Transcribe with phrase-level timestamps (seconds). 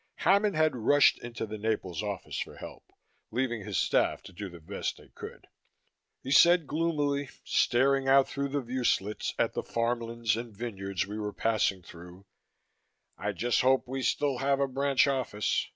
[0.15, 2.91] Hammond had rushed into the Naples office for help,
[3.29, 5.45] leaving his staff to do the best they could.
[6.23, 11.19] He said gloomily, staring out through the view slits at the farmlands and vineyards we
[11.19, 12.25] were passing through,
[13.15, 15.67] "I just hope we still have a branch office.